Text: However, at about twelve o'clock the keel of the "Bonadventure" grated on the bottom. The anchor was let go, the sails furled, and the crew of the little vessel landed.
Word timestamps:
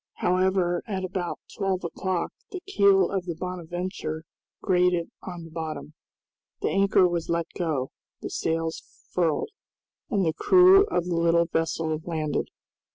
However, 0.15 0.81
at 0.87 1.03
about 1.05 1.41
twelve 1.55 1.83
o'clock 1.83 2.33
the 2.49 2.59
keel 2.61 3.11
of 3.11 3.27
the 3.27 3.35
"Bonadventure" 3.35 4.23
grated 4.59 5.11
on 5.21 5.43
the 5.43 5.51
bottom. 5.51 5.93
The 6.61 6.71
anchor 6.71 7.07
was 7.07 7.29
let 7.29 7.45
go, 7.55 7.91
the 8.19 8.31
sails 8.31 8.81
furled, 9.11 9.51
and 10.09 10.25
the 10.25 10.33
crew 10.33 10.87
of 10.87 11.05
the 11.05 11.15
little 11.15 11.45
vessel 11.45 11.99
landed. 12.03 12.49